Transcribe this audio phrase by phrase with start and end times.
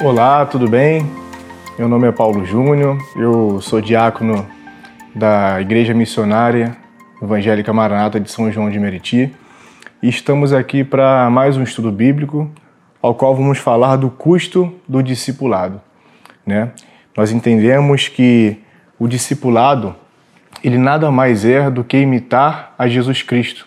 [0.00, 1.04] Olá, tudo bem?
[1.76, 4.46] Meu nome é Paulo Júnior, eu sou diácono
[5.12, 6.76] da Igreja Missionária
[7.20, 9.34] Evangélica Maranata de São João de Meriti
[10.00, 12.48] e estamos aqui para mais um estudo bíblico
[13.02, 15.80] ao qual vamos falar do custo do discipulado.
[16.46, 16.70] Né?
[17.16, 18.56] Nós entendemos que
[19.00, 19.96] o discipulado
[20.62, 23.66] ele nada mais é do que imitar a Jesus Cristo.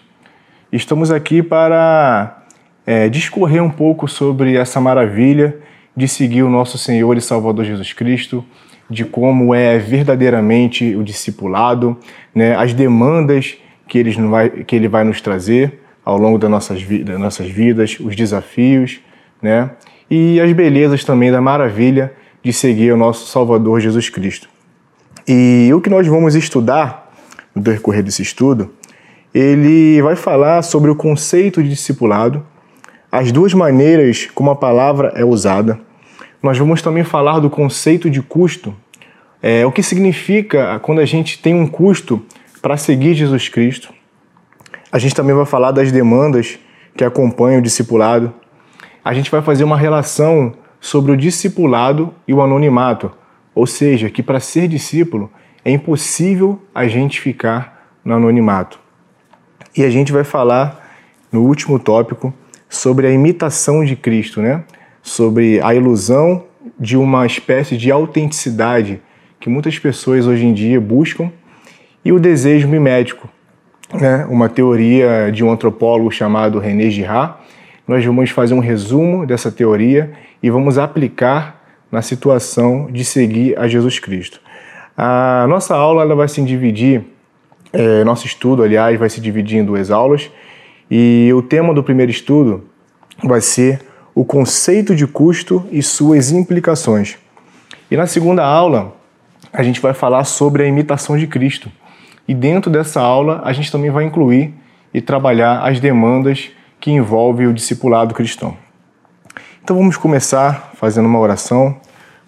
[0.71, 2.37] Estamos aqui para
[2.85, 5.59] é, discorrer um pouco sobre essa maravilha
[5.95, 8.43] de seguir o nosso Senhor e Salvador Jesus Cristo,
[8.89, 11.97] de como é verdadeiramente o discipulado,
[12.33, 16.83] né, as demandas que ele, vai, que ele vai nos trazer ao longo das nossas,
[16.83, 18.99] das nossas vidas, os desafios,
[19.41, 19.71] né,
[20.09, 22.13] e as belezas também da maravilha
[22.43, 24.49] de seguir o nosso Salvador Jesus Cristo.
[25.27, 27.13] E o que nós vamos estudar
[27.55, 28.71] no decorrer desse estudo,
[29.33, 32.45] ele vai falar sobre o conceito de discipulado,
[33.11, 35.79] as duas maneiras como a palavra é usada.
[36.41, 38.75] Nós vamos também falar do conceito de custo,
[39.43, 42.25] é, o que significa quando a gente tem um custo
[42.61, 43.93] para seguir Jesus Cristo.
[44.91, 46.57] A gente também vai falar das demandas
[46.97, 48.33] que acompanham o discipulado.
[49.05, 53.11] A gente vai fazer uma relação sobre o discipulado e o anonimato,
[53.53, 55.31] ou seja, que para ser discípulo
[55.63, 58.79] é impossível a gente ficar no anonimato.
[59.77, 60.89] E a gente vai falar
[61.31, 62.33] no último tópico
[62.67, 64.63] sobre a imitação de Cristo, né?
[65.01, 66.43] Sobre a ilusão
[66.79, 69.01] de uma espécie de autenticidade
[69.39, 71.31] que muitas pessoas hoje em dia buscam
[72.05, 73.27] e o desejo mimético,
[73.93, 74.25] né?
[74.29, 77.35] Uma teoria de um antropólogo chamado René Girard.
[77.87, 83.67] Nós vamos fazer um resumo dessa teoria e vamos aplicar na situação de seguir a
[83.67, 84.39] Jesus Cristo.
[84.95, 87.03] A nossa aula ela vai se dividir,
[87.73, 90.29] é, nosso estudo, aliás, vai se dividir em duas aulas.
[90.89, 92.65] E o tema do primeiro estudo
[93.23, 93.81] vai ser
[94.13, 97.17] o conceito de custo e suas implicações.
[97.89, 98.95] E na segunda aula,
[99.51, 101.71] a gente vai falar sobre a imitação de Cristo.
[102.27, 104.53] E dentro dessa aula, a gente também vai incluir
[104.93, 108.55] e trabalhar as demandas que envolvem o discipulado cristão.
[109.63, 111.79] Então vamos começar fazendo uma oração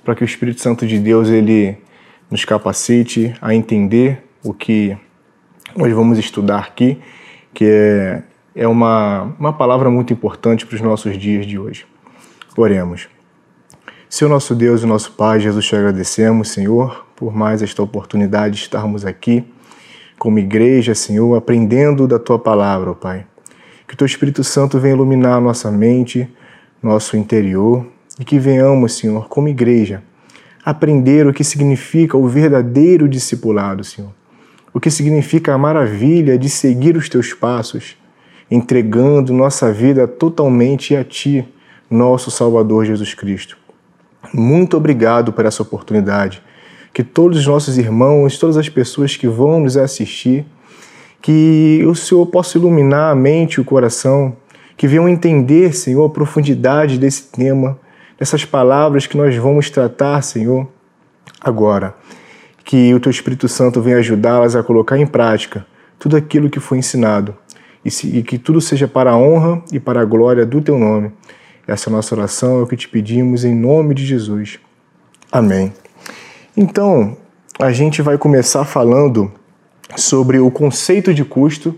[0.03, 1.77] para que o Espírito Santo de Deus ele
[2.29, 4.97] nos capacite a entender o que
[5.75, 6.99] nós vamos estudar aqui,
[7.53, 8.23] que é
[8.55, 11.85] é uma, uma palavra muito importante para os nossos dias de hoje.
[12.55, 13.07] Oremos.
[14.09, 18.61] Senhor nosso Deus e nosso Pai, Jesus, te agradecemos, Senhor, por mais esta oportunidade de
[18.61, 19.43] estarmos aqui
[20.19, 23.25] como igreja, Senhor, aprendendo da Tua palavra, ó Pai.
[23.87, 26.29] Que o Teu Espírito Santo venha iluminar nossa mente,
[26.81, 27.85] nosso interior
[28.19, 30.03] e que venhamos, Senhor, como igreja,
[30.63, 34.11] aprender o que significa o verdadeiro discipulado, Senhor.
[34.71, 37.97] O que significa a maravilha de seguir os Teus passos
[38.49, 41.47] entregando nossa vida totalmente a Ti,
[41.89, 43.57] nosso Salvador Jesus Cristo.
[44.33, 46.41] Muito obrigado por essa oportunidade.
[46.93, 50.45] Que todos os nossos irmãos, todas as pessoas que vão nos assistir,
[51.21, 54.35] que o Senhor possa iluminar a mente e o coração,
[54.75, 57.79] que venham entender, Senhor, a profundidade desse tema,
[58.19, 60.67] dessas palavras que nós vamos tratar, Senhor,
[61.41, 61.95] agora.
[62.63, 65.65] Que o Teu Espírito Santo venha ajudá-las a colocar em prática
[65.99, 67.35] tudo aquilo que foi ensinado
[67.83, 70.77] e, se, e que tudo seja para a honra e para a glória do teu
[70.77, 71.11] nome.
[71.67, 74.59] Essa é nossa oração, é o que te pedimos em nome de Jesus.
[75.31, 75.73] Amém.
[76.55, 77.17] Então,
[77.59, 79.31] a gente vai começar falando
[79.95, 81.75] sobre o conceito de custo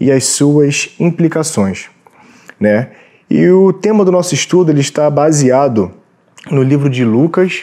[0.00, 1.88] e as suas implicações,
[2.58, 2.90] né?
[3.30, 5.92] E o tema do nosso estudo ele está baseado
[6.50, 7.62] no livro de Lucas,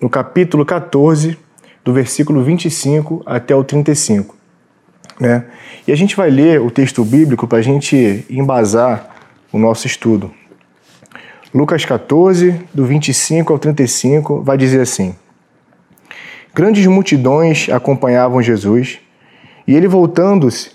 [0.00, 1.36] no capítulo 14,
[1.84, 4.41] do versículo 25 até o 35.
[5.22, 5.44] Né?
[5.86, 9.08] E a gente vai ler o texto bíblico para a gente embasar
[9.52, 10.32] o nosso estudo.
[11.54, 15.14] Lucas 14, do 25 ao 35, vai dizer assim:
[16.52, 18.98] Grandes multidões acompanhavam Jesus,
[19.64, 20.72] e ele, voltando-se,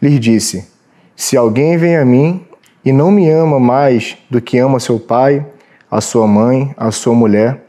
[0.00, 0.68] lhes disse:
[1.16, 2.46] Se alguém vem a mim
[2.84, 5.44] e não me ama mais do que ama seu pai,
[5.90, 7.64] a sua mãe, a sua mulher,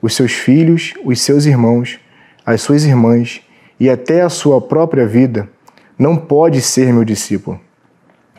[0.00, 2.00] os seus filhos, os seus irmãos,
[2.46, 3.42] as suas irmãs
[3.78, 5.52] e até a sua própria vida,
[5.98, 7.60] não pode ser meu discípulo.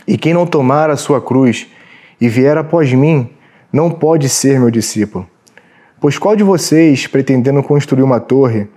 [0.08, 1.68] E quem não tomar a sua cruz
[2.20, 3.30] e vier após mim,
[3.72, 5.28] não pode ser meu discípulo.
[6.00, 8.68] Pois qual de vocês, pretendendo construir uma torre,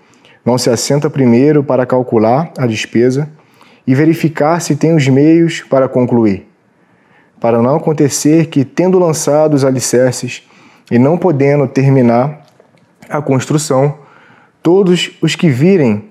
[0.44, 3.28] não se assenta primeiro para calcular a despesa
[3.86, 6.48] e verificar se tem os meios para concluir?
[7.40, 10.42] Para não acontecer que, tendo lançado os alicerces
[10.90, 12.42] e não podendo terminar
[13.08, 13.98] a construção,
[14.62, 16.04] todos os que virem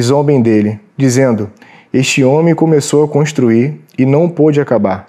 [0.00, 1.50] zombem dele, dizendo:
[1.94, 5.06] este homem começou a construir e não pôde acabar.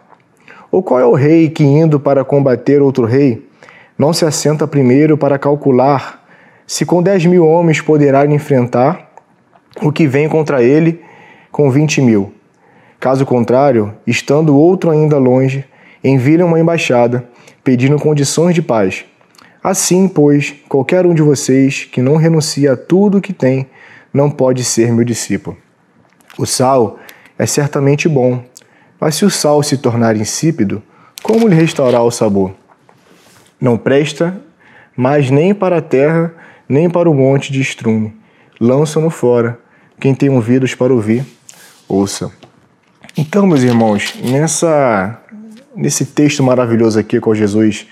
[0.72, 3.50] Ou qual é o rei que, indo para combater outro rei,
[3.98, 6.24] não se assenta primeiro para calcular
[6.68, 9.12] se com dez mil homens poderá enfrentar
[9.82, 11.02] o que vem contra ele
[11.52, 12.32] com vinte mil.
[13.00, 15.66] Caso contrário, estando outro ainda longe,
[16.04, 17.28] envia uma embaixada,
[17.64, 19.06] pedindo condições de paz.
[19.64, 23.66] Assim, pois, qualquer um de vocês que não renuncia a tudo o que tem,
[24.14, 25.58] não pode ser meu discípulo.
[26.38, 27.00] O sal
[27.38, 28.44] é certamente bom,
[29.00, 30.82] mas se o sal se tornar insípido,
[31.24, 32.54] como lhe restaurar o sabor?
[33.60, 34.40] Não presta,
[34.96, 36.34] mas nem para a terra,
[36.68, 38.16] nem para o monte de estrume.
[38.60, 39.60] Lança-no fora.
[40.00, 41.26] Quem tem ouvidos para ouvir,
[41.88, 42.32] ouça.
[43.18, 45.22] Então, meus irmãos, nessa,
[45.76, 47.88] nesse texto maravilhoso aqui com Jesus,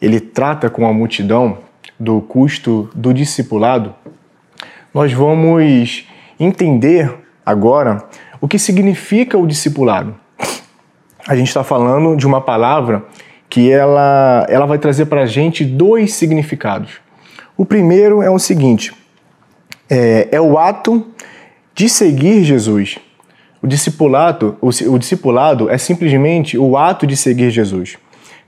[0.00, 1.58] ele trata com a multidão
[1.98, 3.94] do custo do discipulado.
[4.94, 6.06] Nós vamos
[6.38, 7.12] entender
[7.50, 8.04] agora
[8.40, 10.14] o que significa o discipulado.
[11.28, 13.04] A gente está falando de uma palavra
[13.48, 16.92] que ela, ela vai trazer para a gente dois significados.
[17.56, 18.94] O primeiro é o seguinte:
[19.88, 21.06] é, é o ato
[21.74, 22.98] de seguir Jesus.
[23.62, 27.98] O discipulado, o, o, discipulado é simplesmente o ato de seguir Jesus,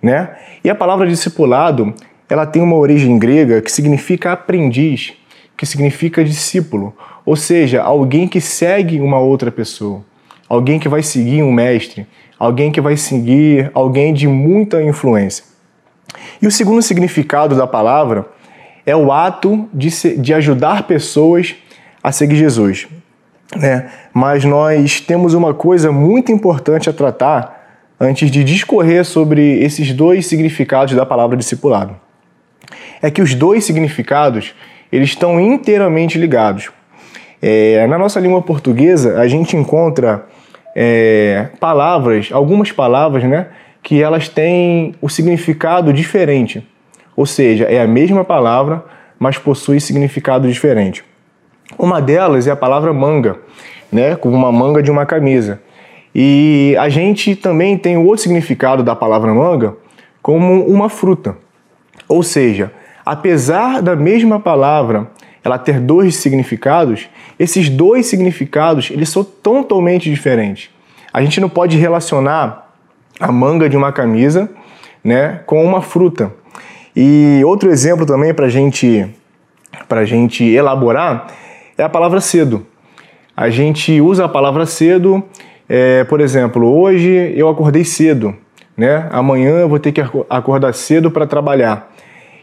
[0.00, 0.30] né?
[0.64, 1.92] E a palavra discipulado,
[2.30, 5.12] ela tem uma origem grega que significa aprendiz,
[5.54, 10.04] que significa discípulo, ou seja, alguém que segue uma outra pessoa,
[10.48, 12.06] alguém que vai seguir um mestre,
[12.38, 15.44] alguém que vai seguir alguém de muita influência.
[16.40, 18.26] E o segundo significado da palavra
[18.84, 21.54] é o ato de, de ajudar pessoas
[22.02, 22.88] a seguir Jesus.
[23.56, 23.90] Né?
[24.12, 27.60] Mas nós temos uma coisa muito importante a tratar
[28.00, 31.94] antes de discorrer sobre esses dois significados da palavra discipulado.
[33.00, 34.52] É que os dois significados
[34.90, 36.70] eles estão inteiramente ligados.
[37.44, 40.26] É, na nossa língua portuguesa, a gente encontra
[40.76, 43.48] é, palavras, algumas palavras, né,
[43.82, 46.64] que elas têm o significado diferente.
[47.16, 48.84] Ou seja, é a mesma palavra,
[49.18, 51.04] mas possui significado diferente.
[51.76, 53.36] Uma delas é a palavra manga,
[53.90, 55.60] né, como uma manga de uma camisa.
[56.14, 59.74] E a gente também tem o outro significado da palavra manga
[60.22, 61.36] como uma fruta.
[62.08, 62.70] Ou seja,
[63.04, 65.10] apesar da mesma palavra
[65.44, 67.08] ela ter dois significados,
[67.38, 70.70] esses dois significados eles são totalmente diferentes.
[71.12, 72.72] A gente não pode relacionar
[73.18, 74.48] a manga de uma camisa
[75.02, 76.32] né, com uma fruta.
[76.94, 79.06] E outro exemplo também para gente,
[79.88, 81.26] a gente elaborar
[81.76, 82.66] é a palavra cedo.
[83.36, 85.22] A gente usa a palavra cedo,
[85.68, 88.36] é, por exemplo, hoje eu acordei cedo,
[88.76, 89.08] né?
[89.10, 91.90] amanhã eu vou ter que acordar cedo para trabalhar.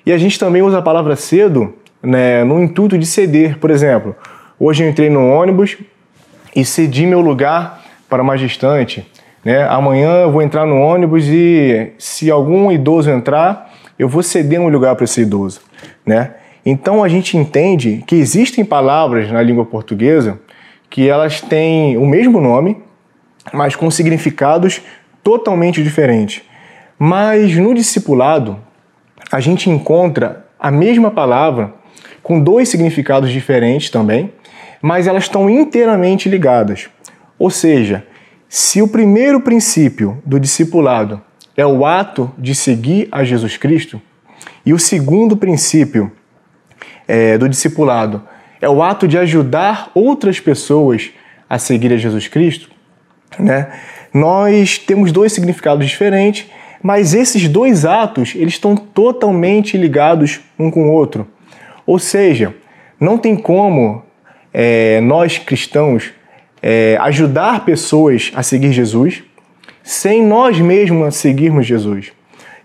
[0.06, 3.58] E a gente também usa a palavra cedo né, no intuito de ceder.
[3.58, 4.16] Por exemplo,
[4.60, 5.78] hoje eu entrei no ônibus
[6.56, 9.10] e cedi meu lugar para mais distante.
[9.44, 9.64] Né?
[9.64, 14.70] Amanhã eu vou entrar no ônibus e se algum idoso entrar, eu vou ceder um
[14.70, 15.62] lugar para esse idoso.
[16.06, 16.32] Né?
[16.66, 20.40] Então a gente entende que existem palavras na língua portuguesa
[20.90, 22.82] que elas têm o mesmo nome,
[23.54, 24.82] mas com significados
[25.24, 26.42] totalmente diferentes.
[26.98, 28.58] Mas no discipulado,
[29.32, 31.74] a gente encontra a mesma palavra
[32.30, 34.32] com dois significados diferentes também,
[34.84, 36.88] mas elas estão inteiramente ligadas.
[37.40, 38.06] Ou seja,
[38.48, 41.20] se o primeiro princípio do discipulado
[41.58, 44.00] é o ato de seguir a Jesus Cristo,
[44.64, 46.12] e o segundo princípio
[47.08, 48.22] é, do discipulado
[48.62, 51.10] é o ato de ajudar outras pessoas
[51.50, 52.70] a seguir a Jesus Cristo,
[53.40, 53.72] né?
[54.14, 56.46] Nós temos dois significados diferentes,
[56.84, 61.28] mas esses dois atos eles estão totalmente ligados um com o outro.
[61.90, 62.54] Ou seja,
[63.00, 64.04] não tem como
[64.54, 66.12] é, nós cristãos
[66.62, 69.24] é, ajudar pessoas a seguir Jesus
[69.82, 72.12] sem nós mesmos seguirmos Jesus.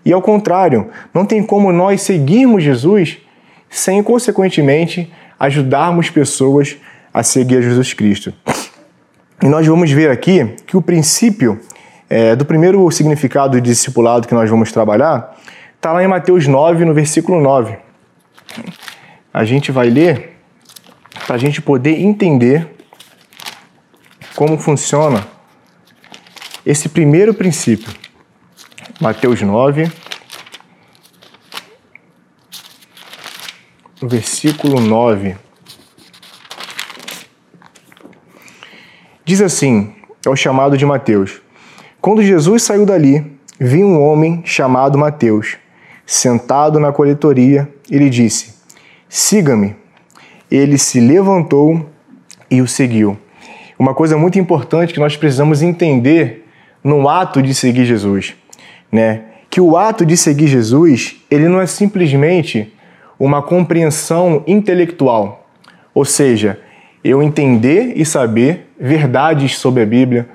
[0.05, 3.17] E ao contrário, não tem como nós seguirmos Jesus
[3.67, 6.77] sem, consequentemente, ajudarmos pessoas
[7.11, 8.31] a seguir Jesus Cristo.
[9.41, 11.59] E nós vamos ver aqui que o princípio
[12.07, 15.35] é, do primeiro significado de discipulado que nós vamos trabalhar
[15.77, 17.75] está lá em Mateus 9, no versículo 9
[19.35, 20.37] a gente vai ler
[21.27, 22.73] para a gente poder entender
[24.33, 25.27] como funciona
[26.65, 27.93] esse primeiro princípio.
[28.97, 29.91] Mateus 9,
[34.01, 35.35] versículo 9.
[39.25, 41.41] Diz assim: é o chamado de Mateus.
[41.99, 45.57] Quando Jesus saiu dali, viu um homem chamado Mateus,
[46.05, 48.54] sentado na coletoria, e lhe disse:
[49.15, 49.77] siga-me.
[50.51, 51.89] Ele se levantou
[52.51, 53.17] e o seguiu.
[53.79, 56.45] Uma coisa muito importante que nós precisamos entender
[56.83, 58.35] no ato de seguir Jesus,
[58.91, 59.21] né?
[59.49, 62.73] que o ato de seguir Jesus, ele não é simplesmente
[63.17, 65.47] uma compreensão intelectual,
[65.93, 66.59] ou seja,
[67.01, 70.27] eu entender e saber verdades sobre a Bíblia,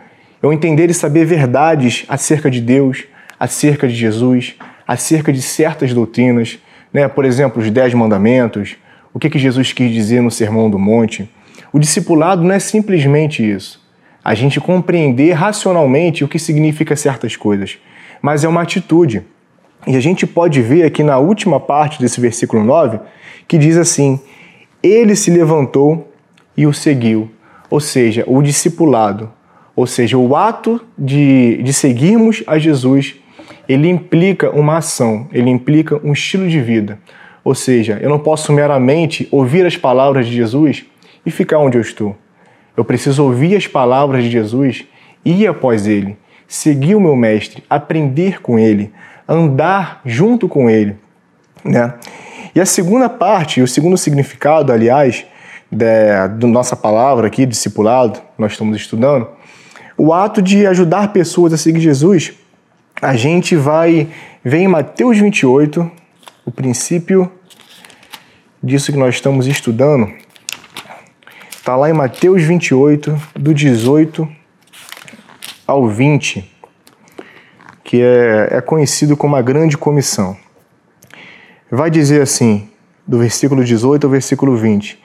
[0.42, 3.04] eu entender e saber verdades acerca de Deus,
[3.38, 4.54] acerca de Jesus,
[4.88, 6.58] acerca de certas doutrinas,
[6.92, 7.09] né?
[7.09, 8.76] por exemplo, os Dez Mandamentos,
[9.12, 11.30] o que, que Jesus quis dizer no Sermão do Monte.
[11.73, 13.80] O discipulado não é simplesmente isso.
[14.25, 17.78] A gente compreender racionalmente o que significa certas coisas,
[18.20, 19.23] mas é uma atitude.
[19.87, 23.00] E a gente pode ver aqui na última parte desse versículo 9
[23.49, 24.20] que diz assim:
[24.82, 26.12] Ele se levantou
[26.56, 27.30] e o seguiu.
[27.70, 29.32] Ou seja, o discipulado,
[29.75, 33.14] ou seja, o ato de, de seguirmos a Jesus,
[33.70, 36.98] ele implica uma ação, ele implica um estilo de vida.
[37.44, 40.84] Ou seja, eu não posso meramente ouvir as palavras de Jesus
[41.24, 42.16] e ficar onde eu estou.
[42.76, 44.84] Eu preciso ouvir as palavras de Jesus
[45.24, 46.16] ir após ele,
[46.48, 48.92] seguir o meu mestre, aprender com ele,
[49.28, 50.96] andar junto com ele.
[51.64, 51.94] Né?
[52.52, 55.24] E a segunda parte, o segundo significado, aliás,
[55.70, 59.28] da nossa palavra aqui, discipulado, nós estamos estudando,
[59.96, 62.32] o ato de ajudar pessoas a seguir Jesus,
[63.00, 64.09] a gente vai
[64.45, 65.90] ver em Mateus 28,
[66.45, 67.30] o princípio
[68.62, 70.12] disso que nós estamos estudando,
[71.50, 74.28] está lá em Mateus 28, do 18
[75.66, 76.50] ao 20,
[77.83, 80.37] que é, é conhecido como a Grande Comissão.
[81.71, 82.69] Vai dizer assim,
[83.07, 84.99] do versículo 18 ao versículo 20: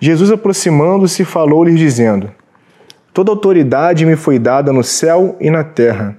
[0.00, 2.32] Jesus, aproximando-se, falou-lhes, dizendo:
[3.12, 6.16] Toda autoridade me foi dada no céu e na terra.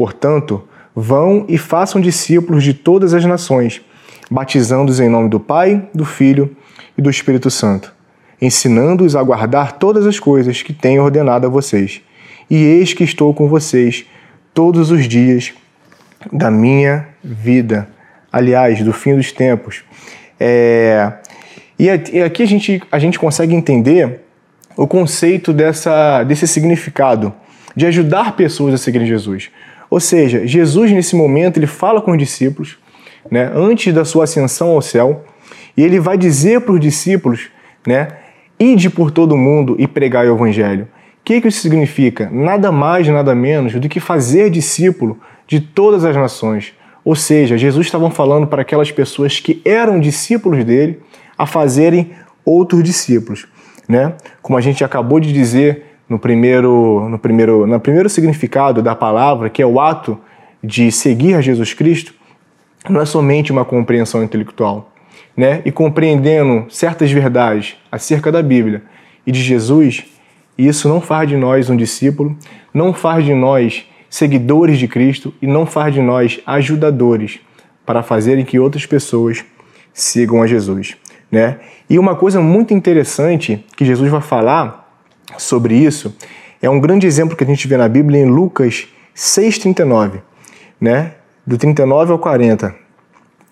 [0.00, 0.66] Portanto,
[0.96, 3.82] vão e façam discípulos de todas as nações,
[4.30, 6.56] batizando-os em nome do Pai, do Filho
[6.96, 7.92] e do Espírito Santo,
[8.40, 12.00] ensinando-os a guardar todas as coisas que tenho ordenado a vocês.
[12.48, 14.06] E eis que estou com vocês
[14.54, 15.52] todos os dias
[16.32, 17.86] da minha vida.
[18.32, 19.84] Aliás, do fim dos tempos.
[20.40, 21.12] É,
[21.78, 24.22] e aqui a gente, a gente consegue entender
[24.78, 27.34] o conceito dessa, desse significado
[27.76, 29.50] de ajudar pessoas a seguirem Jesus.
[29.90, 32.78] Ou seja, Jesus nesse momento ele fala com os discípulos,
[33.30, 35.24] né, antes da sua ascensão ao céu,
[35.76, 37.50] e ele vai dizer para os discípulos,
[37.86, 38.08] né,
[38.58, 40.84] ide por todo mundo e pregar o evangelho.
[40.84, 42.30] O que, que isso significa?
[42.32, 46.72] Nada mais, nada menos do que fazer discípulo de todas as nações.
[47.04, 51.00] Ou seja, Jesus estava falando para aquelas pessoas que eram discípulos dele,
[51.36, 52.12] a fazerem
[52.44, 53.46] outros discípulos,
[53.88, 54.14] né?
[54.42, 59.48] Como a gente acabou de dizer no primeiro, no primeiro, no primeiro significado da palavra,
[59.48, 60.18] que é o ato
[60.62, 62.12] de seguir a Jesus Cristo,
[62.88, 64.92] não é somente uma compreensão intelectual,
[65.36, 65.62] né?
[65.64, 68.82] E compreendendo certas verdades acerca da Bíblia
[69.24, 70.04] e de Jesus,
[70.58, 72.36] isso não faz de nós um discípulo,
[72.74, 77.38] não faz de nós seguidores de Cristo e não faz de nós ajudadores
[77.86, 79.44] para fazerem que outras pessoas
[79.92, 80.96] sigam a Jesus.
[81.30, 81.60] Né?
[81.88, 84.89] E uma coisa muito interessante que Jesus vai falar
[85.38, 86.14] sobre isso
[86.62, 90.20] é um grande exemplo que a gente vê na Bíblia em Lucas 6,39,
[90.80, 91.12] né?
[91.46, 92.74] do 39 ao 40,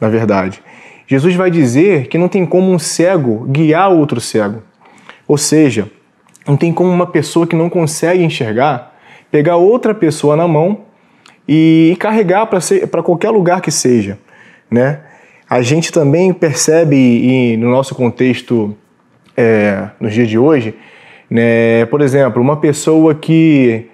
[0.00, 0.62] na verdade.
[1.06, 4.62] Jesus vai dizer que não tem como um cego guiar outro cego.
[5.26, 5.90] Ou seja,
[6.46, 8.98] não tem como uma pessoa que não consegue enxergar
[9.30, 10.82] pegar outra pessoa na mão
[11.46, 14.18] e carregar para qualquer lugar que seja,
[14.70, 15.00] né?
[15.48, 18.76] A gente também percebe, e no nosso contexto
[19.36, 20.74] é, nos dias de hoje,
[21.30, 23.86] né, por exemplo, uma pessoa que,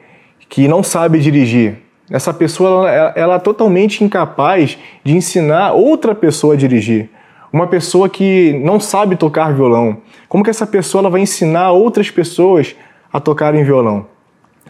[0.49, 1.77] que não sabe dirigir.
[2.11, 7.09] Essa pessoa ela, ela é totalmente incapaz de ensinar outra pessoa a dirigir.
[7.53, 9.99] Uma pessoa que não sabe tocar violão.
[10.29, 12.75] Como que essa pessoa ela vai ensinar outras pessoas
[13.13, 14.07] a tocarem violão?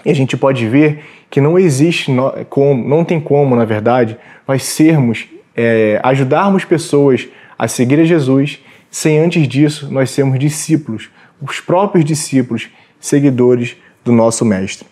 [0.05, 2.13] E a gente pode ver que não existe,
[2.49, 4.17] como, não tem como, na verdade,
[4.47, 7.29] nós sermos é, ajudarmos pessoas
[7.59, 11.11] a seguir a Jesus, sem antes disso nós sermos discípulos,
[11.41, 12.69] os próprios discípulos,
[13.01, 14.87] seguidores do nosso Mestre.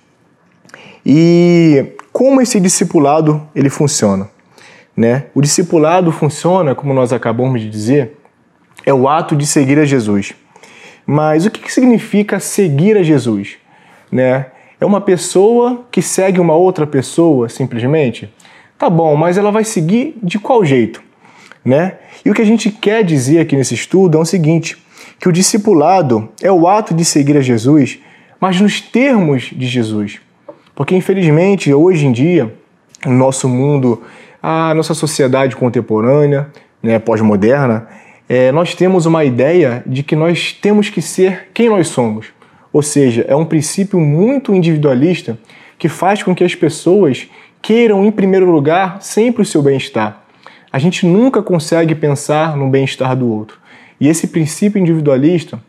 [1.05, 4.31] E como esse discipulado ele funciona?
[4.97, 5.27] Né?
[5.35, 8.19] O discipulado funciona, como nós acabamos de dizer,
[8.85, 10.35] é o ato de seguir a Jesus.
[11.07, 13.57] Mas o que significa seguir a Jesus?
[14.11, 14.47] Né?
[14.81, 18.33] É uma pessoa que segue uma outra pessoa, simplesmente?
[18.79, 21.03] Tá bom, mas ela vai seguir de qual jeito?
[21.65, 21.95] Né?
[22.25, 24.77] E o que a gente quer dizer aqui nesse estudo é o seguinte:
[25.23, 28.00] que o discipulado é o ato de seguir a Jesus,
[28.41, 30.21] mas nos termos de Jesus.
[30.75, 32.52] Porque infelizmente, hoje em dia,
[33.07, 34.02] no nosso mundo,
[34.43, 36.49] a nossa sociedade contemporânea,
[36.83, 37.87] né, pós-moderna,
[38.29, 42.26] é, nós temos uma ideia de que nós temos que ser quem nós somos.
[42.73, 45.38] Ou seja, é um princípio muito individualista
[45.79, 47.29] que faz com que as pessoas
[47.62, 50.21] queiram, em primeiro lugar, sempre o seu bem-estar.
[50.73, 53.62] A gente nunca consegue pensar no bem-estar do outro.
[54.01, 55.61] E esse princípio individualista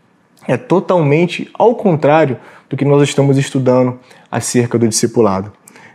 [0.48, 2.38] é totalmente ao contrário
[2.70, 4.00] do que nós estamos estudando
[4.32, 5.51] acerca do discipulado.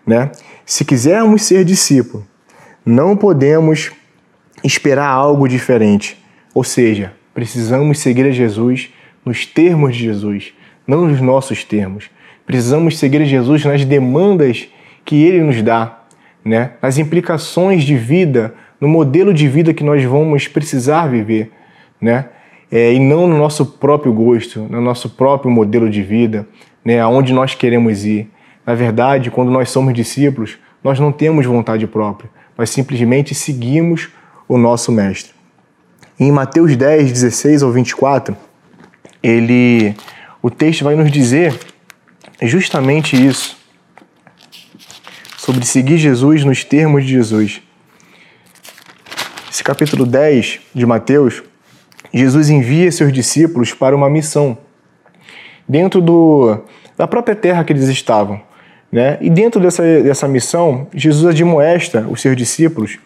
[0.06, 0.30] Né?
[0.64, 2.26] Se quisermos ser discípulo,
[2.84, 3.90] não podemos
[4.64, 6.16] esperar algo diferente.
[6.54, 8.90] Ou seja, precisamos seguir a Jesus
[9.24, 10.52] nos termos de Jesus,
[10.86, 12.10] não nos nossos termos.
[12.46, 14.68] Precisamos seguir a Jesus nas demandas
[15.04, 16.02] que ele nos dá,
[16.44, 16.72] né?
[16.80, 21.52] nas implicações de vida, no modelo de vida que nós vamos precisar viver.
[22.00, 22.26] Né?
[22.70, 26.46] É, e não no nosso próprio gosto, no nosso próprio modelo de vida,
[26.84, 27.00] né?
[27.00, 28.30] aonde nós queremos ir.
[28.66, 34.08] Na verdade, quando nós somos discípulos, nós não temos vontade própria, nós simplesmente seguimos
[34.46, 35.32] o nosso Mestre.
[36.20, 38.36] Em Mateus 10, 16 ao 24,
[39.22, 39.94] ele,
[40.42, 41.58] o texto vai nos dizer
[42.42, 43.56] justamente isso,
[45.36, 47.62] sobre seguir Jesus nos termos de Jesus.
[49.50, 51.42] Esse capítulo 10 de Mateus,
[52.12, 54.58] Jesus envia seus discípulos para uma missão
[55.68, 56.58] dentro do,
[56.96, 58.40] da própria terra que eles estavam.
[58.90, 59.18] Né?
[59.20, 62.98] E dentro dessa, dessa missão, Jesus admoesta os seus discípulos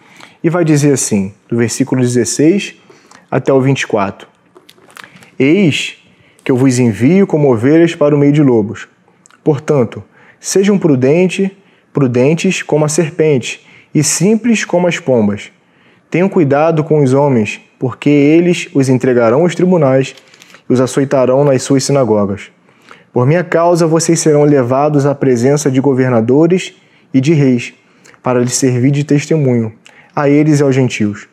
[0.42, 2.74] e vai dizer assim, do versículo 16
[3.30, 4.28] até o 24:
[5.38, 5.96] Eis
[6.44, 8.88] que eu vos envio como ovelhas para o meio de lobos.
[9.44, 10.02] Portanto,
[10.40, 11.50] sejam prudentes,
[11.92, 15.52] prudentes como a serpente e simples como as pombas.
[16.12, 20.14] Tenham cuidado com os homens, porque eles os entregarão aos tribunais
[20.68, 22.50] e os açoitarão nas suas sinagogas.
[23.10, 26.74] Por minha causa vocês serão levados à presença de governadores
[27.14, 27.72] e de reis,
[28.22, 29.72] para lhes servir de testemunho,
[30.14, 31.26] a eles e aos gentios.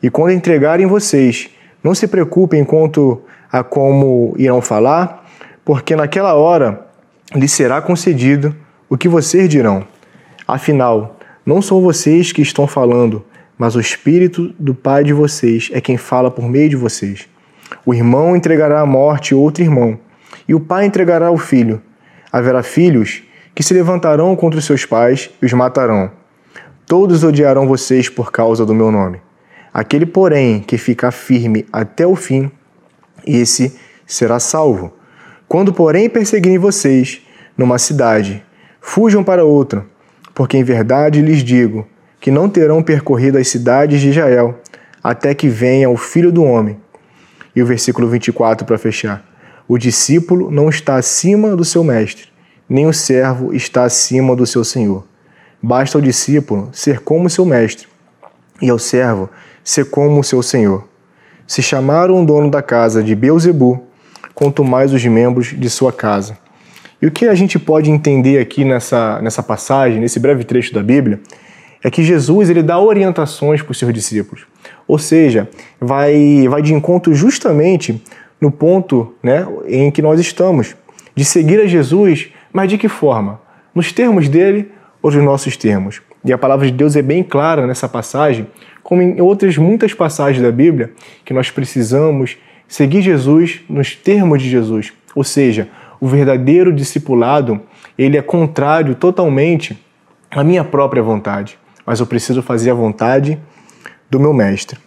[0.00, 1.50] E quando entregarem vocês,
[1.82, 3.20] não se preocupem quanto
[3.50, 5.28] a como irão falar,
[5.64, 6.86] porque naquela hora
[7.34, 8.54] lhes será concedido
[8.88, 9.84] o que vocês dirão.
[10.46, 13.24] Afinal, não são vocês que estão falando,
[13.60, 17.28] mas o Espírito do Pai de vocês é quem fala por meio de vocês.
[17.84, 19.98] O irmão entregará à morte outro irmão,
[20.48, 21.82] e o pai entregará o filho.
[22.32, 23.22] Haverá filhos
[23.54, 26.10] que se levantarão contra os seus pais e os matarão.
[26.86, 29.20] Todos odiarão vocês por causa do meu nome.
[29.74, 32.50] Aquele, porém, que ficar firme até o fim,
[33.26, 34.90] esse será salvo.
[35.46, 37.20] Quando, porém, perseguirem vocês
[37.58, 38.42] numa cidade,
[38.80, 39.84] fujam para outra,
[40.34, 41.86] porque em verdade lhes digo
[42.20, 44.60] que não terão percorrido as cidades de Israel
[45.02, 46.76] até que venha o Filho do Homem.
[47.56, 49.24] E o versículo 24 para fechar.
[49.66, 52.26] O discípulo não está acima do seu mestre,
[52.68, 55.04] nem o servo está acima do seu senhor.
[55.62, 57.86] Basta ao discípulo ser como seu mestre,
[58.60, 59.30] e ao servo
[59.64, 60.86] ser como o seu senhor.
[61.46, 63.84] Se chamaram o dono da casa de Beuzebu,
[64.34, 66.38] quanto mais os membros de sua casa.
[67.00, 70.82] E o que a gente pode entender aqui nessa, nessa passagem, nesse breve trecho da
[70.82, 71.20] Bíblia,
[71.82, 74.46] é que Jesus ele dá orientações para os seus discípulos.
[74.86, 75.48] Ou seja,
[75.80, 78.02] vai, vai de encontro justamente
[78.40, 80.74] no ponto né, em que nós estamos,
[81.14, 83.40] de seguir a Jesus, mas de que forma?
[83.74, 84.70] Nos termos dele
[85.02, 86.00] ou nos nossos termos?
[86.24, 88.46] E a palavra de Deus é bem clara nessa passagem,
[88.82, 90.92] como em outras muitas passagens da Bíblia,
[91.24, 92.36] que nós precisamos
[92.68, 94.92] seguir Jesus nos termos de Jesus.
[95.14, 95.68] Ou seja,
[96.00, 97.60] o verdadeiro discipulado,
[97.98, 99.78] ele é contrário totalmente
[100.30, 101.58] à minha própria vontade,
[101.90, 103.36] mas eu preciso fazer a vontade
[104.08, 104.78] do meu mestre.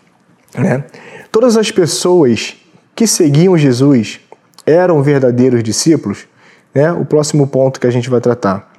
[0.57, 0.85] Né?
[1.33, 2.55] Todas as pessoas
[2.95, 4.21] que seguiam Jesus
[4.65, 6.25] eram verdadeiros discípulos?
[6.73, 6.89] Né?
[6.93, 8.71] O próximo ponto que a gente vai tratar.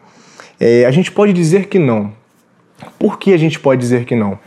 [0.58, 2.14] É, a gente pode dizer que não.
[2.98, 4.38] Por que a gente pode dizer que não?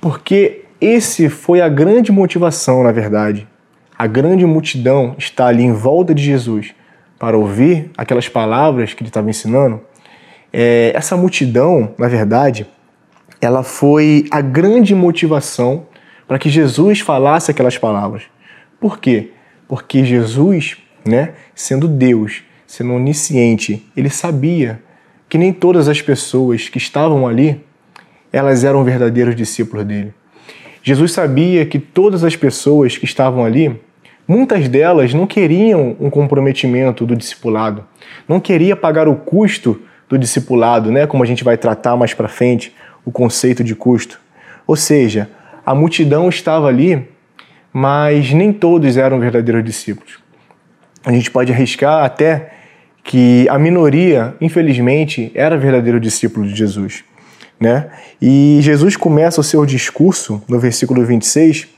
[0.00, 3.46] Porque esse foi a grande motivação, na verdade.
[3.98, 6.74] A grande multidão está ali em volta de Jesus
[7.18, 9.82] para ouvir aquelas palavras que ele estava ensinando.
[10.50, 12.66] É, essa multidão, na verdade,
[13.46, 15.86] ela foi a grande motivação
[16.26, 18.24] para que Jesus falasse aquelas palavras.
[18.80, 19.30] Por quê?
[19.68, 24.82] Porque Jesus, né, sendo Deus, sendo onisciente, ele sabia
[25.28, 27.64] que nem todas as pessoas que estavam ali,
[28.32, 30.12] elas eram verdadeiros discípulos dele.
[30.82, 33.80] Jesus sabia que todas as pessoas que estavam ali,
[34.26, 37.84] muitas delas não queriam um comprometimento do discipulado,
[38.28, 42.28] não queria pagar o custo do discipulado, né, como a gente vai tratar mais para
[42.28, 42.72] frente,
[43.06, 44.20] o conceito de custo.
[44.66, 45.30] Ou seja,
[45.64, 47.08] a multidão estava ali
[47.78, 50.18] mas nem todos eram verdadeiros discípulos.
[51.04, 52.54] A gente pode arriscar até
[53.04, 57.04] que a minoria, infelizmente, era verdadeiro discípulo de Jesus.
[57.60, 57.90] Né?
[58.20, 61.68] E Jesus começa o seu discurso, no versículo 26,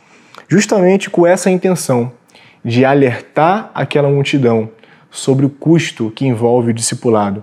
[0.46, 2.12] justamente com essa intenção
[2.64, 4.70] de alertar aquela multidão
[5.10, 7.42] sobre o custo que envolve o discipulado.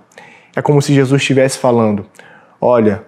[0.56, 2.06] É como se Jesus estivesse falando:
[2.62, 3.04] Olha,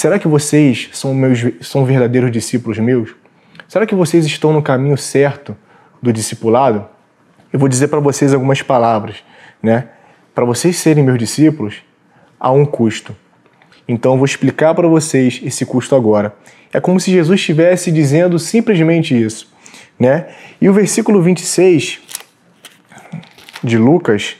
[0.00, 3.14] será que vocês são, meus, são verdadeiros discípulos meus?
[3.68, 5.54] Será que vocês estão no caminho certo
[6.00, 6.88] do discipulado?
[7.52, 9.16] Eu vou dizer para vocês algumas palavras,
[9.62, 9.88] né?
[10.34, 11.82] Para vocês serem meus discípulos,
[12.38, 13.14] há um custo.
[13.86, 16.34] Então eu vou explicar para vocês esse custo agora.
[16.72, 19.52] É como se Jesus estivesse dizendo simplesmente isso,
[19.98, 20.28] né?
[20.62, 22.00] E o versículo 26
[23.62, 24.36] de Lucas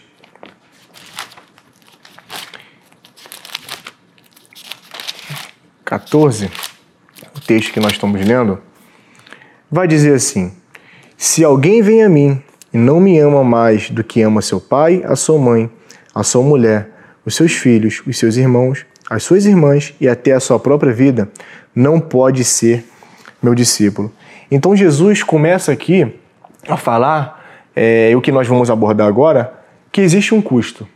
[5.90, 6.48] Quatorze,
[7.36, 8.60] o texto que nós estamos lendo,
[9.68, 10.52] vai dizer assim:
[11.18, 12.40] Se alguém vem a mim
[12.72, 15.68] e não me ama mais do que ama seu pai, a sua mãe,
[16.14, 16.90] a sua mulher,
[17.26, 21.28] os seus filhos, os seus irmãos, as suas irmãs e até a sua própria vida,
[21.74, 22.84] não pode ser
[23.42, 24.14] meu discípulo.
[24.48, 26.14] Então Jesus começa aqui
[26.68, 30.86] a falar é, o que nós vamos abordar agora, que existe um custo.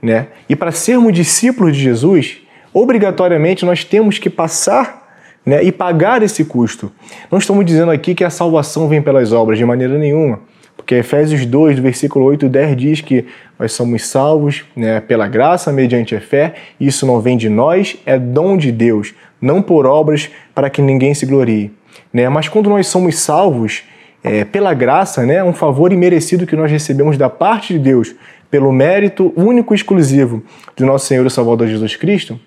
[0.00, 0.28] Né?
[0.48, 2.40] E para sermos discípulos de Jesus,
[2.72, 5.00] obrigatoriamente nós temos que passar
[5.44, 6.92] né, e pagar esse custo.
[7.30, 10.40] Não estamos dizendo aqui que a salvação vem pelas obras, de maneira nenhuma.
[10.76, 13.26] Porque Efésios 2, do versículo 8 e 10 diz que
[13.58, 18.18] nós somos salvos né, pela graça, mediante a fé, isso não vem de nós, é
[18.18, 21.70] dom de Deus, não por obras para que ninguém se glorie.
[22.12, 22.28] Né?
[22.28, 23.82] Mas quando nós somos salvos
[24.22, 28.14] é, pela graça, né, um favor imerecido que nós recebemos da parte de Deus,
[28.50, 30.42] pelo mérito único e exclusivo
[30.76, 32.38] de nosso Senhor e Salvador Jesus Cristo,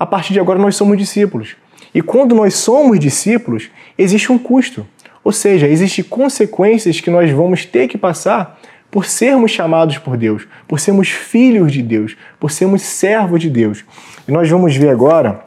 [0.00, 1.56] a partir de agora nós somos discípulos.
[1.94, 4.86] E quando nós somos discípulos, existe um custo.
[5.22, 8.58] Ou seja, existem consequências que nós vamos ter que passar
[8.90, 13.84] por sermos chamados por Deus, por sermos filhos de Deus, por sermos servos de Deus.
[14.26, 15.44] E nós vamos ver agora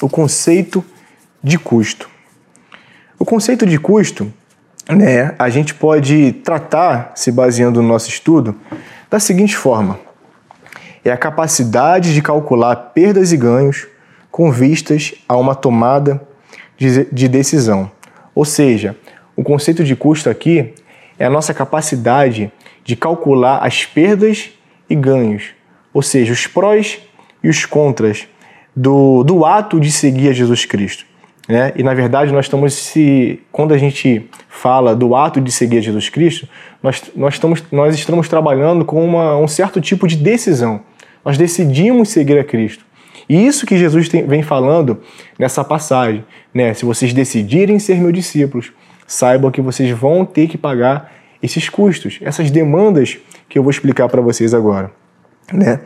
[0.00, 0.82] o conceito
[1.44, 2.08] de custo.
[3.18, 4.32] O conceito de custo,
[4.88, 8.56] né, a gente pode tratar, se baseando no nosso estudo,
[9.10, 10.00] da seguinte forma:
[11.04, 13.86] é a capacidade de calcular perdas e ganhos
[14.30, 16.20] com vistas a uma tomada
[16.78, 17.90] de decisão.
[18.34, 18.96] Ou seja,
[19.36, 20.72] o conceito de custo aqui
[21.18, 22.50] é a nossa capacidade
[22.84, 24.50] de calcular as perdas
[24.88, 25.50] e ganhos,
[25.92, 26.98] ou seja, os prós
[27.42, 28.26] e os contras
[28.74, 31.04] do, do ato de seguir a Jesus Cristo.
[31.48, 31.72] Né?
[31.76, 35.80] E na verdade nós estamos se quando a gente fala do ato de seguir a
[35.80, 36.48] Jesus Cristo,
[36.82, 40.80] nós, nós, estamos, nós estamos trabalhando com uma, um certo tipo de decisão.
[41.24, 42.84] Nós decidimos seguir a Cristo.
[43.28, 45.00] E isso que Jesus tem, vem falando
[45.38, 46.74] nessa passagem, né?
[46.74, 48.72] Se vocês decidirem ser meus discípulos,
[49.06, 54.08] saibam que vocês vão ter que pagar esses custos, essas demandas que eu vou explicar
[54.08, 54.90] para vocês agora,
[55.52, 55.80] né?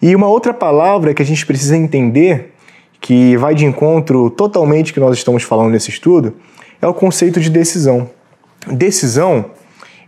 [0.00, 2.54] E uma outra palavra que a gente precisa entender,
[3.00, 6.34] que vai de encontro totalmente que nós estamos falando nesse estudo,
[6.80, 8.10] é o conceito de decisão.
[8.66, 9.52] Decisão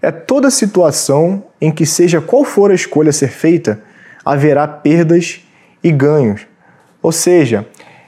[0.02, 3.82] é toda situação em que, seja qual for a escolha a ser feita,
[4.28, 5.40] haverá perdas
[5.82, 6.46] e ganhos.
[7.00, 7.66] Ou seja,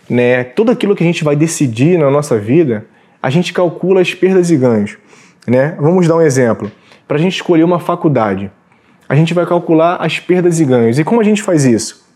[0.09, 2.85] né, tudo aquilo que a gente vai decidir na nossa vida,
[3.23, 4.99] a gente calcula as perdas e ganhos.
[5.47, 5.75] Né?
[5.81, 6.71] Vamos dar um exemplo.
[7.09, 8.51] Para a gente escolher uma faculdade,
[9.09, 10.99] a gente vai calcular as perdas e ganhos.
[10.99, 12.07] E como a gente faz isso?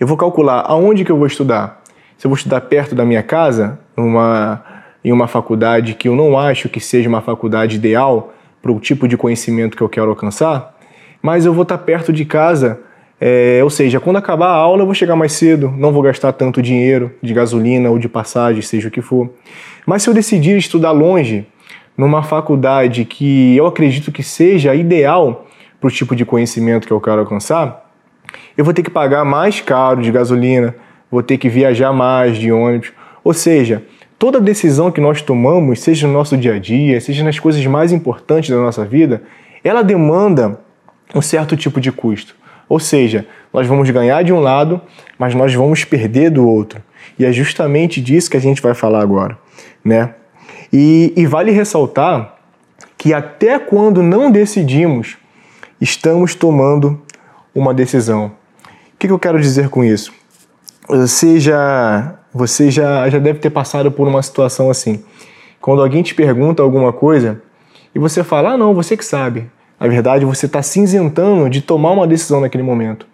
[0.00, 1.82] Eu vou calcular aonde que eu vou estudar.
[2.16, 4.64] Se eu vou estudar perto da minha casa, numa,
[5.04, 9.06] em uma faculdade que eu não acho que seja uma faculdade ideal para o tipo
[9.06, 10.74] de conhecimento que eu quero alcançar,
[11.20, 12.87] mas eu vou estar perto de casa
[13.20, 16.32] é, ou seja, quando acabar a aula eu vou chegar mais cedo, não vou gastar
[16.32, 19.30] tanto dinheiro de gasolina ou de passagem, seja o que for.
[19.84, 21.46] Mas se eu decidir estudar longe,
[21.96, 25.46] numa faculdade que eu acredito que seja ideal
[25.80, 27.90] para o tipo de conhecimento que eu quero alcançar,
[28.56, 30.76] eu vou ter que pagar mais caro de gasolina,
[31.10, 32.92] vou ter que viajar mais de ônibus.
[33.24, 33.82] Ou seja,
[34.16, 37.90] toda decisão que nós tomamos, seja no nosso dia a dia, seja nas coisas mais
[37.90, 39.22] importantes da nossa vida,
[39.64, 40.60] ela demanda
[41.14, 42.36] um certo tipo de custo.
[42.68, 44.80] Ou seja, nós vamos ganhar de um lado,
[45.18, 46.82] mas nós vamos perder do outro.
[47.18, 49.38] E é justamente disso que a gente vai falar agora,
[49.84, 50.14] né?
[50.72, 52.36] E, e vale ressaltar
[52.96, 55.16] que até quando não decidimos,
[55.80, 57.00] estamos tomando
[57.54, 58.26] uma decisão.
[58.26, 60.12] O que, que eu quero dizer com isso?
[60.88, 65.02] Você já, você já, já deve ter passado por uma situação assim.
[65.60, 67.40] Quando alguém te pergunta alguma coisa
[67.94, 69.50] e você fala, ah, não, você que sabe.
[69.78, 73.06] Na verdade, você está cinzentando de tomar uma decisão naquele momento.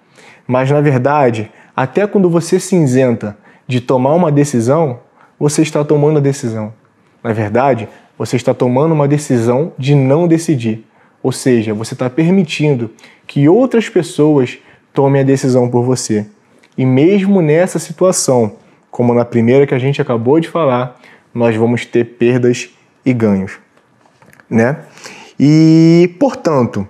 [0.47, 5.01] Mas, na verdade, até quando você cinzenta de tomar uma decisão,
[5.39, 6.73] você está tomando a decisão.
[7.23, 10.87] Na verdade, você está tomando uma decisão de não decidir.
[11.23, 12.91] Ou seja, você está permitindo
[13.27, 14.59] que outras pessoas
[14.93, 16.27] tomem a decisão por você.
[16.77, 18.57] E mesmo nessa situação,
[18.91, 21.01] como na primeira que a gente acabou de falar,
[21.33, 22.71] nós vamos ter perdas
[23.05, 23.59] e ganhos,
[24.49, 24.79] né?
[25.39, 26.87] E, portanto,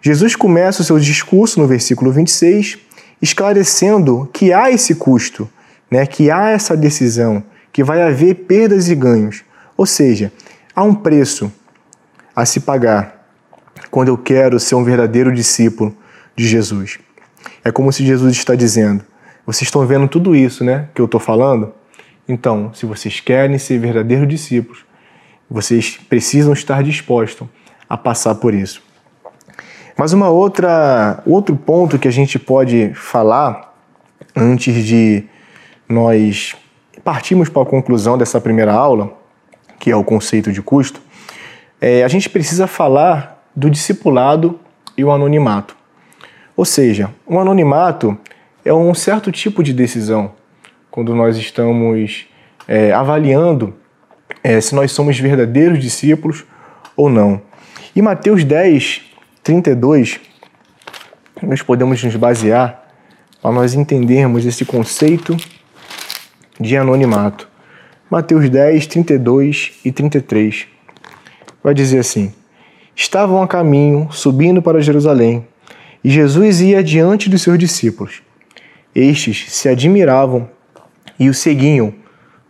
[0.00, 2.78] Jesus começa o seu discurso no versículo 26,
[3.20, 5.48] esclarecendo que há esse custo
[5.90, 9.44] né, que há essa decisão, que vai haver perdas e ganhos.
[9.76, 10.32] Ou seja,
[10.74, 11.52] há um preço
[12.34, 13.26] a se pagar
[13.90, 15.96] quando eu quero ser um verdadeiro discípulo
[16.36, 16.98] de Jesus.
[17.64, 19.04] É como se Jesus está dizendo:
[19.46, 21.72] vocês estão vendo tudo isso, né, que eu estou falando?
[22.28, 24.84] Então, se vocês querem ser verdadeiros discípulos,
[25.50, 27.48] vocês precisam estar dispostos
[27.88, 28.82] a passar por isso.
[29.96, 33.74] Mas uma outra outro ponto que a gente pode falar
[34.36, 35.24] antes de
[35.88, 36.54] nós
[37.02, 39.12] partirmos para a conclusão dessa primeira aula,
[39.78, 41.00] que é o conceito de custo,
[41.80, 44.60] é, a gente precisa falar do discipulado
[44.96, 45.76] e o anonimato.
[46.56, 48.18] Ou seja, o anonimato
[48.64, 50.32] é um certo tipo de decisão
[50.90, 52.26] quando nós estamos
[52.66, 53.74] é, avaliando
[54.42, 56.44] é, se nós somos verdadeiros discípulos
[56.96, 57.40] ou não.
[57.98, 59.00] E Mateus 10,
[59.42, 60.20] 32,
[61.42, 62.86] nós podemos nos basear
[63.42, 65.36] para nós entendermos esse conceito
[66.60, 67.48] de anonimato.
[68.08, 70.68] Mateus 10, 32 e 33
[71.60, 72.32] vai dizer assim:
[72.94, 75.44] Estavam a caminho, subindo para Jerusalém,
[76.04, 78.22] e Jesus ia diante dos seus discípulos.
[78.94, 80.48] Estes se admiravam
[81.18, 81.92] e o seguiam,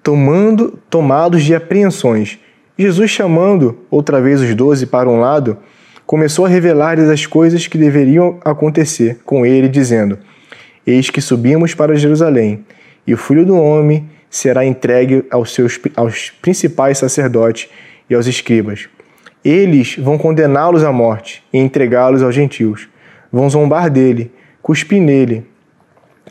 [0.02, 2.38] tomando, tomados de apreensões.
[2.80, 5.58] Jesus, chamando outra vez os doze para um lado,
[6.06, 10.16] começou a revelar-lhes as coisas que deveriam acontecer com ele, dizendo:
[10.86, 12.64] Eis que subimos para Jerusalém,
[13.04, 17.68] e o filho do homem será entregue aos seus aos principais sacerdotes
[18.08, 18.88] e aos escribas.
[19.44, 22.88] Eles vão condená-los à morte e entregá-los aos gentios.
[23.32, 24.30] Vão zombar dele,
[24.62, 25.44] cuspir nele,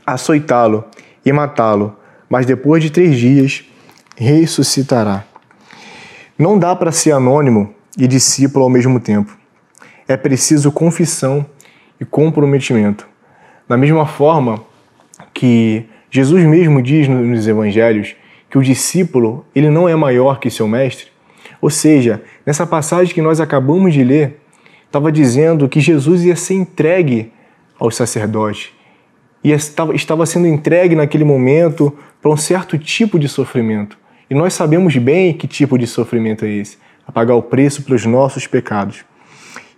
[0.05, 0.86] açoitá-lo
[1.25, 1.97] e matá-lo,
[2.29, 3.65] mas depois de três dias
[4.15, 5.25] ressuscitará.
[6.38, 9.36] Não dá para ser anônimo e discípulo ao mesmo tempo.
[10.08, 11.45] É preciso confissão
[12.00, 13.08] e comprometimento.
[13.67, 14.63] Da mesma forma
[15.34, 18.15] que Jesus mesmo diz nos evangelhos
[18.50, 21.08] que o discípulo ele não é maior que seu mestre,
[21.60, 24.39] ou seja, nessa passagem que nós acabamos de ler,
[24.86, 27.34] estava dizendo que Jesus ia ser entregue
[27.80, 28.71] aos sacerdotes,
[29.43, 33.97] e estava sendo entregue naquele momento para um certo tipo de sofrimento.
[34.29, 38.05] E nós sabemos bem que tipo de sofrimento é esse a pagar o preço pelos
[38.05, 39.05] nossos pecados.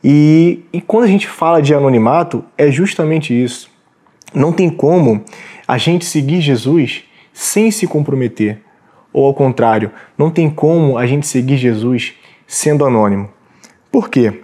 [0.04, 3.70] E, e quando a gente fala de anonimato, é justamente isso.
[4.34, 5.24] Não tem como
[5.68, 8.60] a gente seguir Jesus sem se comprometer.
[9.14, 12.14] Ou ao contrário, não tem como a gente seguir Jesus
[12.48, 13.30] sendo anônimo.
[13.92, 14.42] Por quê?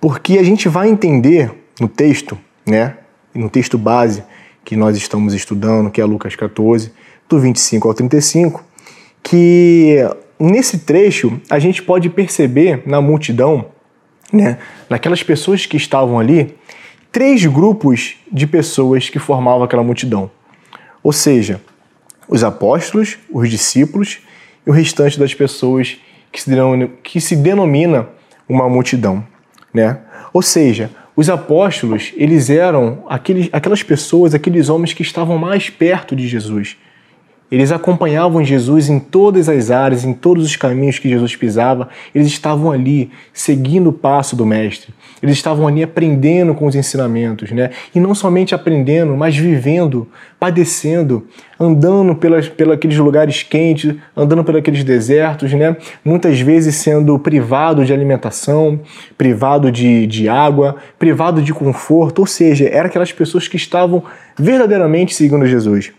[0.00, 2.96] Porque a gente vai entender no texto, né,
[3.34, 4.24] no texto base
[4.64, 6.92] que nós estamos estudando, que é Lucas 14,
[7.28, 8.64] do 25 ao 35,
[9.28, 9.96] que
[10.38, 13.66] nesse trecho a gente pode perceber na multidão,
[14.32, 14.58] né,
[14.88, 16.54] naquelas pessoas que estavam ali,
[17.10, 20.30] três grupos de pessoas que formavam aquela multidão.
[21.02, 21.60] Ou seja,
[22.28, 24.20] os apóstolos, os discípulos
[24.64, 25.96] e o restante das pessoas
[26.30, 28.08] que se denomina, que se denomina
[28.48, 29.26] uma multidão.
[29.74, 29.98] Né?
[30.32, 36.14] Ou seja, os apóstolos, eles eram aqueles, aquelas pessoas, aqueles homens que estavam mais perto
[36.14, 36.76] de Jesus,
[37.50, 41.88] eles acompanhavam Jesus em todas as áreas, em todos os caminhos que Jesus pisava.
[42.12, 44.92] Eles estavam ali, seguindo o passo do Mestre.
[45.22, 47.70] Eles estavam ali aprendendo com os ensinamentos, né?
[47.94, 50.08] E não somente aprendendo, mas vivendo,
[50.40, 51.26] padecendo,
[51.58, 55.76] andando pelas, pelos lugares quentes, andando pelos desertos, né?
[56.04, 58.80] Muitas vezes sendo privado de alimentação,
[59.16, 62.18] privado de, de água, privado de conforto.
[62.18, 64.02] Ou seja, eram aquelas pessoas que estavam
[64.36, 65.92] verdadeiramente seguindo Jesus.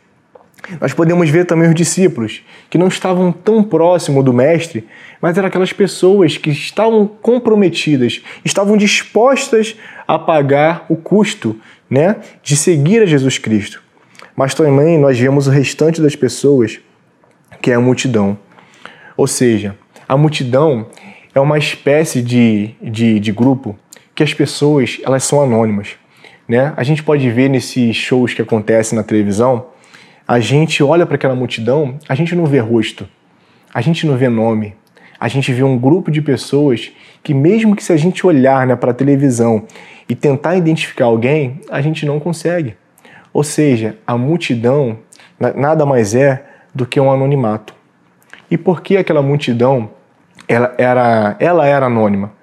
[0.82, 4.86] Nós podemos ver também os discípulos, que não estavam tão próximo do Mestre,
[5.22, 9.76] mas eram aquelas pessoas que estavam comprometidas, estavam dispostas
[10.08, 11.56] a pagar o custo
[11.90, 13.82] né, de seguir a Jesus Cristo.
[14.36, 16.80] Mas também nós vemos o restante das pessoas,
[17.62, 18.38] que é a multidão.
[19.16, 19.76] Ou seja,
[20.08, 20.88] a multidão
[21.34, 23.78] é uma espécie de, de, de grupo
[24.14, 25.96] que as pessoas elas são anônimas.
[26.48, 26.74] Né?
[26.76, 29.68] A gente pode ver nesses shows que acontecem na televisão
[30.28, 33.08] a gente olha para aquela multidão, a gente não vê rosto,
[33.74, 34.76] a gente não vê nome,
[35.18, 36.92] a gente vê um grupo de pessoas
[37.24, 39.66] que, mesmo que se a gente olhar né, para a televisão
[40.08, 42.76] e tentar identificar alguém, a gente não consegue.
[43.34, 45.00] Ou seja, a multidão
[45.56, 47.74] nada mais é do que um anonimato.
[48.50, 49.90] E por que aquela multidão
[50.48, 52.34] ela era, ela era anônima?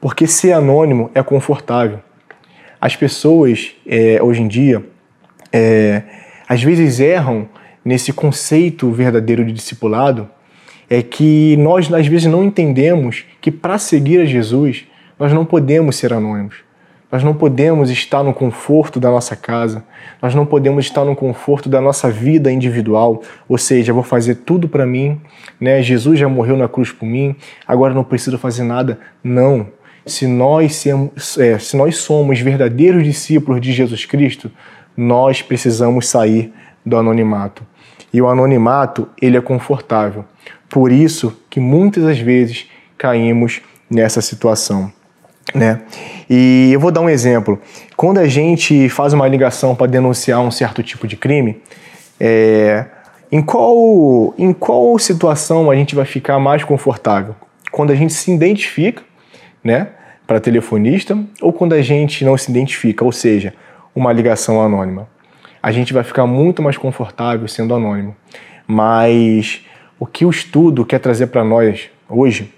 [0.00, 2.00] Porque ser anônimo é confortável.
[2.80, 4.84] As pessoas, é, hoje em dia,
[5.52, 6.02] é,
[6.48, 7.48] às vezes erram
[7.84, 10.28] nesse conceito verdadeiro de discipulado
[10.90, 14.86] é que nós às vezes não entendemos que para seguir a Jesus
[15.18, 16.68] nós não podemos ser anônimos.
[17.10, 19.82] Nós não podemos estar no conforto da nossa casa,
[20.20, 24.68] nós não podemos estar no conforto da nossa vida individual, ou seja, vou fazer tudo
[24.68, 25.18] para mim,
[25.58, 25.82] né?
[25.82, 27.34] Jesus já morreu na cruz por mim,
[27.66, 28.98] agora não preciso fazer nada.
[29.24, 29.68] Não.
[30.04, 30.84] Se nós,
[31.38, 34.50] é, se nós somos verdadeiros discípulos de Jesus Cristo,
[34.98, 36.52] nós precisamos sair
[36.84, 37.62] do anonimato.
[38.12, 40.24] E o anonimato, ele é confortável.
[40.68, 44.92] Por isso que muitas das vezes caímos nessa situação
[45.54, 45.80] né?
[46.28, 47.60] E eu vou dar um exemplo.
[47.96, 51.60] Quando a gente faz uma ligação para denunciar um certo tipo de crime,
[52.20, 52.84] é,
[53.30, 57.34] em, qual, em qual situação a gente vai ficar mais confortável?
[57.70, 59.02] Quando a gente se identifica,
[59.62, 59.88] né,
[60.26, 63.54] para telefonista, ou quando a gente não se identifica, ou seja,
[63.98, 65.08] uma ligação anônima.
[65.60, 68.14] A gente vai ficar muito mais confortável sendo anônimo.
[68.64, 69.64] Mas
[69.98, 72.54] o que o estudo quer trazer para nós hoje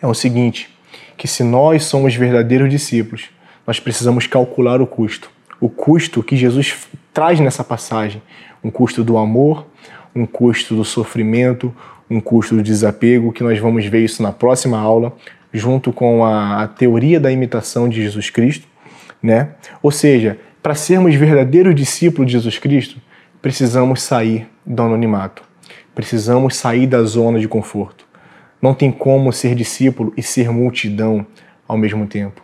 [0.00, 0.70] é o seguinte:
[1.18, 3.28] que se nós somos verdadeiros discípulos,
[3.66, 5.30] nós precisamos calcular o custo.
[5.60, 8.22] O custo que Jesus traz nessa passagem,
[8.64, 9.66] um custo do amor,
[10.16, 11.74] um custo do sofrimento,
[12.08, 15.12] um custo do desapego, que nós vamos ver isso na próxima aula,
[15.52, 18.66] junto com a, a teoria da imitação de Jesus Cristo,
[19.22, 19.50] né?
[19.82, 23.00] Ou seja, para sermos verdadeiros discípulos de Jesus Cristo,
[23.40, 25.42] precisamos sair do anonimato.
[25.94, 28.06] Precisamos sair da zona de conforto.
[28.60, 31.26] Não tem como ser discípulo e ser multidão
[31.66, 32.42] ao mesmo tempo.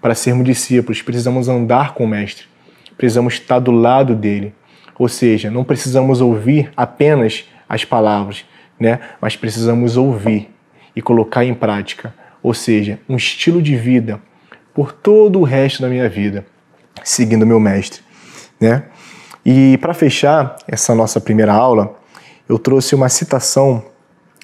[0.00, 2.46] Para sermos discípulos, precisamos andar com o Mestre,
[2.96, 4.54] precisamos estar do lado dele.
[4.98, 8.44] Ou seja, não precisamos ouvir apenas as palavras,
[8.80, 8.98] né?
[9.20, 10.50] mas precisamos ouvir
[10.96, 12.14] e colocar em prática.
[12.42, 14.20] Ou seja, um estilo de vida
[14.72, 16.46] por todo o resto da minha vida,
[17.04, 18.00] seguindo meu Mestre.
[18.60, 18.84] Né?
[19.44, 21.96] E para fechar essa nossa primeira aula,
[22.48, 23.82] eu trouxe uma citação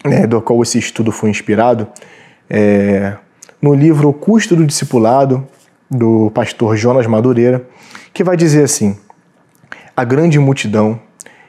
[0.05, 1.89] né, do qual esse estudo foi inspirado,
[2.49, 3.17] é,
[3.61, 5.47] no livro O Custo do Discipulado,
[5.91, 7.67] do pastor Jonas Madureira,
[8.13, 8.99] que vai dizer assim:
[9.97, 11.01] A grande multidão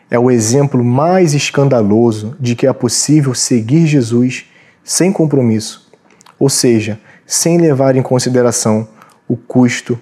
[0.10, 4.46] é o exemplo mais escandaloso de que é possível seguir Jesus
[4.84, 5.92] sem compromisso,
[6.40, 8.88] ou seja, sem levar em consideração
[9.28, 10.00] o custo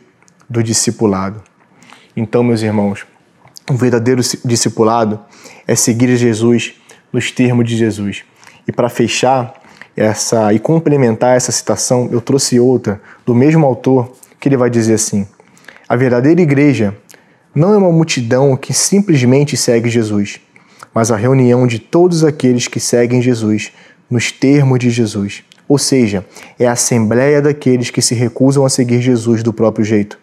[0.54, 1.42] do discipulado.
[2.16, 3.08] Então, meus irmãos,
[3.70, 5.20] o verdadeiro discipulado
[5.68, 6.76] é seguir Jesus
[7.12, 8.24] nos termos de Jesus.
[8.68, 9.56] E para fechar
[9.98, 14.94] essa e complementar essa citação, eu trouxe outra do mesmo autor, que ele vai dizer
[14.94, 15.28] assim:
[15.90, 16.96] A verdadeira igreja
[17.56, 20.40] não é uma multidão que simplesmente segue Jesus,
[20.94, 23.72] mas a reunião de todos aqueles que seguem Jesus
[24.08, 25.44] nos termos de Jesus.
[25.68, 26.24] Ou seja,
[26.60, 30.20] é a assembleia daqueles que se recusam a seguir Jesus do próprio jeito,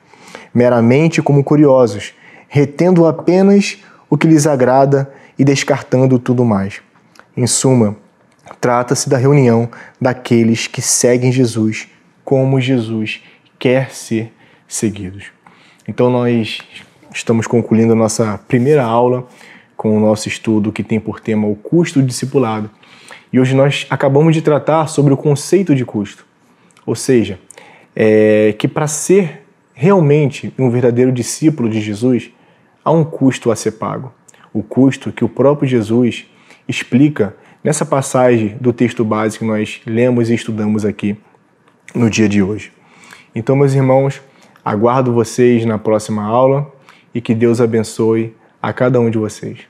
[0.53, 2.15] meramente como curiosos,
[2.49, 6.81] retendo apenas o que lhes agrada e descartando tudo mais.
[7.37, 7.97] Em suma,
[8.59, 9.69] Trata-se da reunião
[10.01, 11.89] daqueles que seguem Jesus
[12.25, 13.23] como Jesus
[13.59, 14.33] quer ser
[14.67, 15.27] seguidos.
[15.87, 16.61] Então nós
[17.15, 19.27] estamos concluindo a nossa primeira aula
[19.77, 22.71] com o nosso estudo que tem por tema o custo do discipulado.
[23.33, 26.27] E hoje nós acabamos de tratar sobre o conceito de custo.
[26.85, 27.39] Ou seja,
[27.95, 29.47] é que para ser
[29.81, 32.31] realmente um verdadeiro discípulo de Jesus,
[32.85, 34.13] há um custo a ser pago.
[34.53, 36.27] O custo que o próprio Jesus
[36.69, 41.17] explica nessa passagem do texto básico que nós lemos e estudamos aqui
[41.95, 42.71] no dia de hoje.
[43.35, 44.21] Então, meus irmãos,
[44.63, 46.71] aguardo vocês na próxima aula
[47.15, 49.61] e que Deus abençoe a cada um de vocês.